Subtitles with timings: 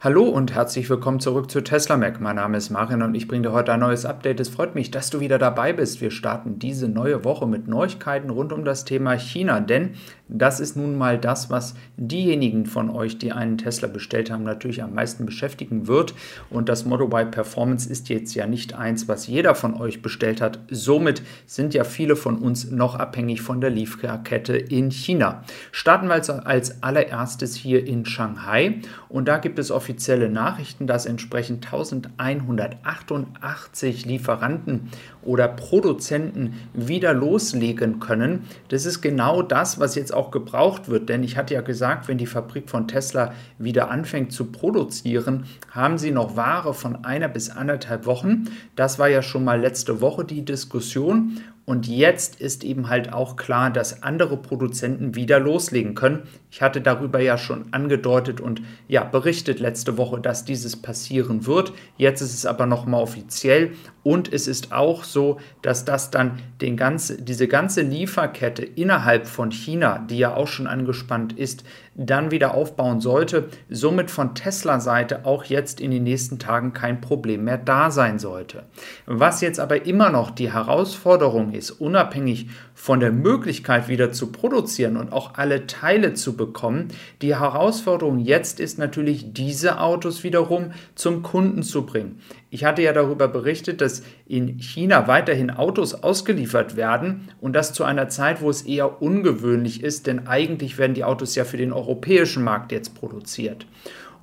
[0.00, 2.20] Hallo und herzlich willkommen zurück zu Tesla Mac.
[2.20, 4.38] Mein Name ist Marin und ich bringe dir heute ein neues Update.
[4.38, 6.02] Es freut mich, dass du wieder dabei bist.
[6.02, 9.94] Wir starten diese neue Woche mit Neuigkeiten rund um das Thema China, denn
[10.28, 14.82] das ist nun mal das, was diejenigen von euch, die einen Tesla bestellt haben, natürlich
[14.82, 16.14] am meisten beschäftigen wird.
[16.50, 20.42] Und das Model Y Performance ist jetzt ja nicht eins, was jeder von euch bestellt
[20.42, 20.58] hat.
[20.70, 25.44] Somit sind ja viele von uns noch abhängig von der Lieferkette in China.
[25.72, 30.86] Starten wir also als allererstes hier in Shanghai und da gibt es offiziell offizielle Nachrichten,
[30.86, 34.88] dass entsprechend 1188 Lieferanten
[35.22, 38.44] oder Produzenten wieder loslegen können.
[38.68, 42.16] Das ist genau das, was jetzt auch gebraucht wird, denn ich hatte ja gesagt, wenn
[42.16, 47.50] die Fabrik von Tesla wieder anfängt zu produzieren, haben sie noch Ware von einer bis
[47.50, 48.44] anderthalb Wochen.
[48.76, 53.36] Das war ja schon mal letzte Woche die Diskussion und jetzt ist eben halt auch
[53.36, 56.24] klar, dass andere Produzenten wieder loslegen können.
[56.50, 61.72] Ich hatte darüber ja schon angedeutet und ja berichtet letzte Woche, dass dieses passieren wird.
[61.96, 63.72] Jetzt ist es aber nochmal offiziell
[64.04, 69.50] und es ist auch so, dass das dann den ganze, diese ganze Lieferkette innerhalb von
[69.50, 71.64] China, die ja auch schon angespannt ist,
[71.96, 73.48] dann wieder aufbauen sollte.
[73.70, 78.64] Somit von Tesla-Seite auch jetzt in den nächsten Tagen kein Problem mehr da sein sollte.
[79.06, 84.96] Was jetzt aber immer noch die Herausforderung ist, unabhängig von der Möglichkeit wieder zu produzieren
[84.96, 86.88] und auch alle Teile zu bekommen,
[87.22, 92.18] die Herausforderung jetzt ist natürlich, diese Autos wiederum zum Kunden zu bringen.
[92.50, 93.93] Ich hatte ja darüber berichtet, dass
[94.26, 99.82] in China weiterhin Autos ausgeliefert werden und das zu einer Zeit, wo es eher ungewöhnlich
[99.82, 103.66] ist, denn eigentlich werden die Autos ja für den europäischen Markt jetzt produziert.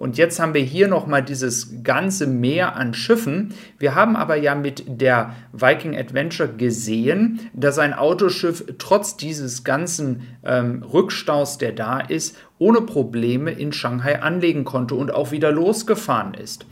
[0.00, 3.52] Und jetzt haben wir hier nochmal dieses ganze Meer an Schiffen.
[3.78, 10.22] Wir haben aber ja mit der Viking Adventure gesehen, dass ein Autoschiff trotz dieses ganzen
[10.42, 16.32] ähm, Rückstaus, der da ist, ohne Probleme in Shanghai anlegen konnte und auch wieder losgefahren
[16.32, 16.64] ist.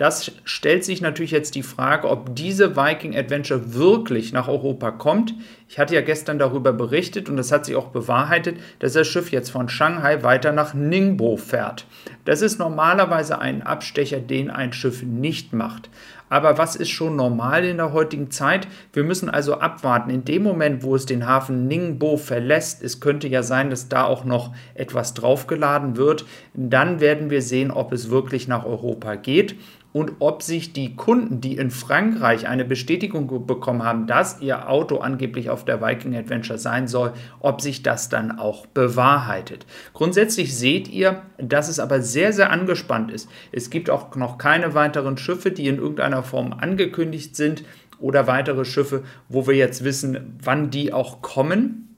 [0.00, 5.34] Das stellt sich natürlich jetzt die Frage, ob diese Viking Adventure wirklich nach Europa kommt.
[5.68, 9.30] Ich hatte ja gestern darüber berichtet und das hat sich auch bewahrheitet, dass das Schiff
[9.30, 11.84] jetzt von Shanghai weiter nach Ningbo fährt.
[12.24, 15.90] Das ist normalerweise ein Abstecher, den ein Schiff nicht macht.
[16.30, 18.68] Aber was ist schon normal in der heutigen Zeit?
[18.94, 20.10] Wir müssen also abwarten.
[20.10, 24.04] In dem Moment, wo es den Hafen Ningbo verlässt, es könnte ja sein, dass da
[24.04, 29.56] auch noch etwas draufgeladen wird, dann werden wir sehen, ob es wirklich nach Europa geht
[29.92, 34.98] und ob sich die Kunden, die in Frankreich eine Bestätigung bekommen haben, dass ihr Auto
[34.98, 39.66] angeblich auf der Viking Adventure sein soll, ob sich das dann auch bewahrheitet.
[39.92, 43.28] Grundsätzlich seht ihr, dass es aber sehr, sehr angespannt ist.
[43.50, 47.64] Es gibt auch noch keine weiteren Schiffe, die in irgendeiner Form angekündigt sind
[47.98, 51.89] oder weitere Schiffe, wo wir jetzt wissen, wann die auch kommen.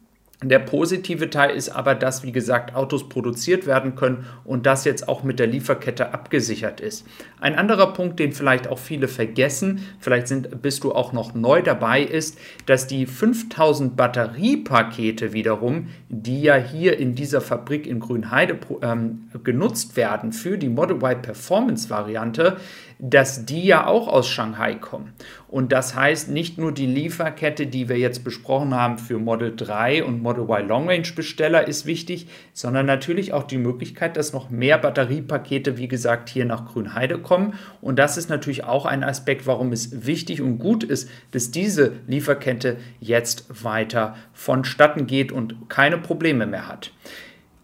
[0.43, 5.09] Der positive Teil ist aber, dass, wie gesagt, Autos produziert werden können und das jetzt
[5.09, 7.07] auch mit der Lieferkette abgesichert ist.
[7.41, 11.63] Ein anderer Punkt, den vielleicht auch viele vergessen, vielleicht sind, bist du auch noch neu
[11.63, 18.59] dabei, ist, dass die 5000 Batteriepakete wiederum, die ja hier in dieser Fabrik in Grünheide
[18.83, 22.57] ähm, genutzt werden für die Model Y Performance Variante,
[23.05, 25.13] dass die ja auch aus Shanghai kommen.
[25.49, 30.05] Und das heißt, nicht nur die Lieferkette, die wir jetzt besprochen haben für Model 3
[30.05, 34.51] und Model Y Long Range Besteller ist wichtig, sondern natürlich auch die Möglichkeit, dass noch
[34.51, 37.55] mehr Batteriepakete, wie gesagt, hier nach Grünheide kommen.
[37.81, 41.93] Und das ist natürlich auch ein Aspekt, warum es wichtig und gut ist, dass diese
[42.07, 46.93] Lieferkette jetzt weiter vonstatten geht und keine Probleme mehr hat.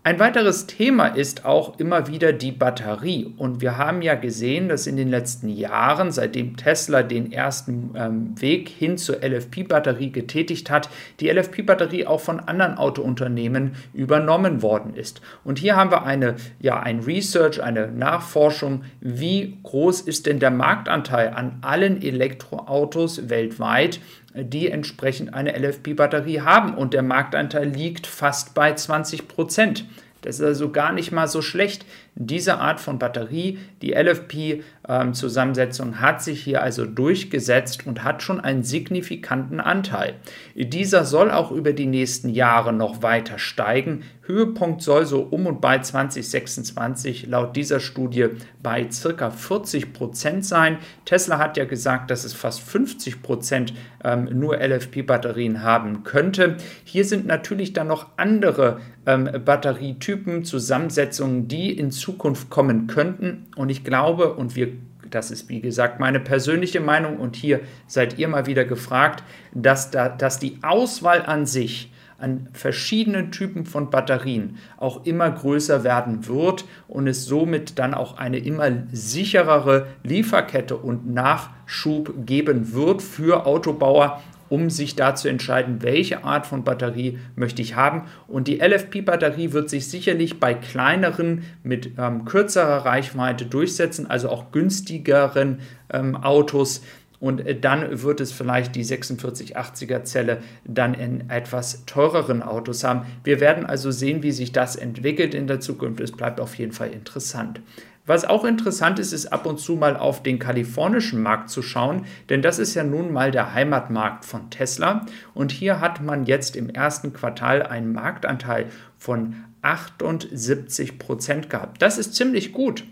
[0.08, 3.34] Ein weiteres Thema ist auch immer wieder die Batterie.
[3.36, 8.40] Und wir haben ja gesehen, dass in den letzten Jahren, seitdem Tesla den ersten ähm,
[8.40, 10.88] Weg hin zur LFP-Batterie getätigt hat,
[11.20, 15.20] die LFP-Batterie auch von anderen Autounternehmen übernommen worden ist.
[15.44, 20.50] Und hier haben wir eine, ja, ein Research, eine Nachforschung, wie groß ist denn der
[20.50, 24.00] Marktanteil an allen Elektroautos weltweit
[24.34, 29.84] die entsprechend eine LFP-Batterie haben und der Marktanteil liegt fast bei 20 Prozent.
[30.22, 31.86] Das ist also gar nicht mal so schlecht.
[32.20, 38.40] Diese Art von Batterie, die LFP-Zusammensetzung, ähm, hat sich hier also durchgesetzt und hat schon
[38.40, 40.14] einen signifikanten Anteil.
[40.56, 44.02] Dieser soll auch über die nächsten Jahre noch weiter steigen.
[44.28, 48.26] Höhepunkt soll so um und bei 2026 laut dieser Studie
[48.62, 49.30] bei ca.
[49.30, 50.78] 40 Prozent sein.
[51.04, 53.72] Tesla hat ja gesagt, dass es fast 50 Prozent
[54.04, 56.56] ähm, nur LFP-Batterien haben könnte.
[56.84, 63.48] Hier sind natürlich dann noch andere ähm, Batterietypen, Zusammensetzungen, die in Zukunft Zukunft kommen könnten.
[63.54, 64.68] Und ich glaube, und wir,
[65.10, 69.22] das ist wie gesagt meine persönliche Meinung, und hier seid ihr mal wieder gefragt,
[69.52, 75.84] dass, da, dass die Auswahl an sich an verschiedenen Typen von Batterien auch immer größer
[75.84, 83.02] werden wird und es somit dann auch eine immer sicherere Lieferkette und Nachschub geben wird
[83.02, 88.02] für Autobauer um sich da zu entscheiden, welche Art von Batterie möchte ich haben.
[88.26, 94.52] Und die LFP-Batterie wird sich sicherlich bei kleineren mit ähm, kürzerer Reichweite durchsetzen, also auch
[94.52, 95.60] günstigeren
[95.92, 96.82] ähm, Autos.
[97.20, 103.06] Und äh, dann wird es vielleicht die 4680er Zelle dann in etwas teureren Autos haben.
[103.24, 106.00] Wir werden also sehen, wie sich das entwickelt in der Zukunft.
[106.00, 107.60] Es bleibt auf jeden Fall interessant.
[108.08, 112.06] Was auch interessant ist, ist ab und zu mal auf den kalifornischen Markt zu schauen,
[112.30, 115.04] denn das ist ja nun mal der Heimatmarkt von Tesla.
[115.34, 121.82] Und hier hat man jetzt im ersten Quartal einen Marktanteil von 78 Prozent gehabt.
[121.82, 122.84] Das ist ziemlich gut.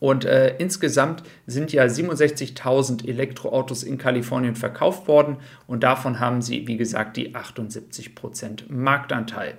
[0.00, 6.66] Und äh, insgesamt sind ja 67.000 Elektroautos in Kalifornien verkauft worden und davon haben sie,
[6.66, 9.54] wie gesagt, die 78% Marktanteil.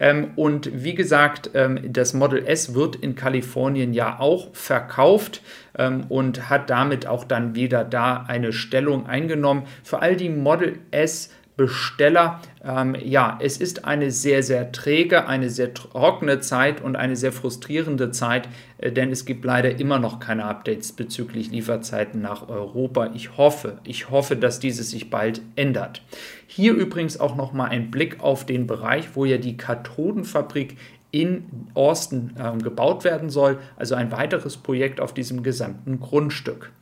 [0.00, 5.40] Ähm, und wie gesagt, ähm, das Model S wird in Kalifornien ja auch verkauft
[5.78, 9.64] ähm, und hat damit auch dann wieder da eine Stellung eingenommen.
[9.82, 12.40] Für all die Model S Besteller.
[12.64, 17.32] Ähm, ja, es ist eine sehr, sehr träge, eine sehr trockene Zeit und eine sehr
[17.32, 18.48] frustrierende Zeit,
[18.78, 23.10] äh, denn es gibt leider immer noch keine Updates bezüglich Lieferzeiten nach Europa.
[23.14, 26.02] Ich hoffe, ich hoffe, dass dieses sich bald ändert.
[26.48, 30.76] Hier übrigens auch noch mal ein Blick auf den Bereich, wo ja die Kathodenfabrik
[31.12, 36.72] in Austin äh, gebaut werden soll, also ein weiteres Projekt auf diesem gesamten Grundstück.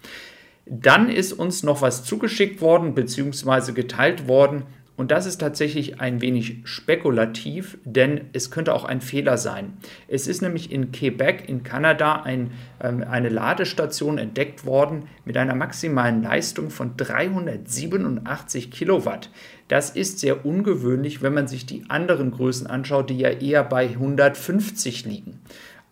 [0.66, 3.72] Dann ist uns noch was zugeschickt worden bzw.
[3.72, 4.64] geteilt worden.
[4.94, 9.72] Und das ist tatsächlich ein wenig spekulativ, denn es könnte auch ein Fehler sein.
[10.06, 12.50] Es ist nämlich in Quebec in Kanada ein,
[12.80, 19.30] ähm, eine Ladestation entdeckt worden mit einer maximalen Leistung von 387 Kilowatt.
[19.66, 23.88] Das ist sehr ungewöhnlich, wenn man sich die anderen Größen anschaut, die ja eher bei
[23.88, 25.40] 150 liegen.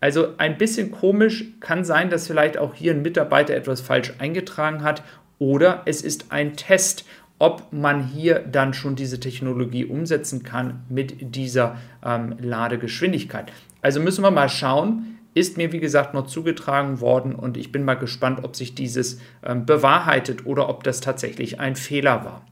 [0.01, 4.83] Also ein bisschen komisch kann sein, dass vielleicht auch hier ein Mitarbeiter etwas falsch eingetragen
[4.83, 5.03] hat
[5.39, 7.05] oder es ist ein Test,
[7.39, 13.51] ob man hier dann schon diese Technologie umsetzen kann mit dieser ähm, Ladegeschwindigkeit.
[13.83, 15.19] Also müssen wir mal schauen.
[15.33, 19.21] Ist mir, wie gesagt, noch zugetragen worden und ich bin mal gespannt, ob sich dieses
[19.45, 22.45] ähm, bewahrheitet oder ob das tatsächlich ein Fehler war.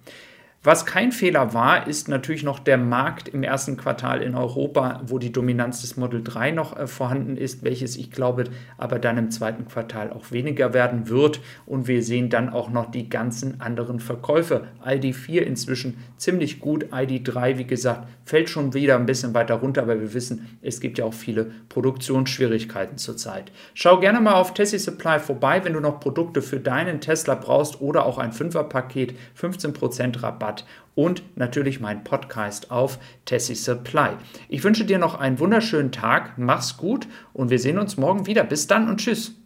[0.65, 5.21] Was kein Fehler war, ist natürlich noch der Markt im ersten Quartal in Europa, wo
[5.21, 8.43] die Dominanz des Model 3 noch äh, vorhanden ist, welches ich glaube
[8.77, 11.41] aber dann im zweiten Quartal auch weniger werden wird.
[11.65, 14.67] Und wir sehen dann auch noch die ganzen anderen Verkäufe.
[14.85, 20.01] ID4 inzwischen ziemlich gut, ID3, wie gesagt, fällt schon wieder ein bisschen weiter runter, aber
[20.01, 23.53] wir wissen, es gibt ja auch viele Produktionsschwierigkeiten zurzeit.
[23.75, 27.81] Schau gerne mal auf Tessie Supply vorbei, wenn du noch Produkte für deinen Tesla brauchst
[27.81, 30.65] oder auch ein 5er-Paket, 15% Rabatt Rabatt
[30.95, 34.11] und natürlich mein Podcast auf Tessie Supply.
[34.49, 38.45] Ich wünsche dir noch einen wunderschönen Tag, mach's gut und wir sehen uns morgen wieder.
[38.45, 39.38] Bis dann und tschüss.